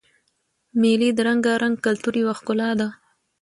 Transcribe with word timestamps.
مېلې 0.81 1.09
د 1.13 1.19
رنګارنګ 1.27 1.75
کلتور 1.85 2.13
یوه 2.21 2.33
ښکلا 2.39 2.69
ده. 2.79 2.87